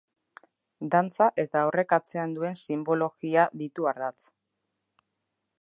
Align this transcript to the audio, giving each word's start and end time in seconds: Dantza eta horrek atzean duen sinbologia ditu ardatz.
Dantza 0.95 1.27
eta 1.43 1.61
horrek 1.67 1.93
atzean 1.99 2.35
duen 2.39 2.59
sinbologia 2.63 3.47
ditu 3.63 3.89
ardatz. 3.95 4.21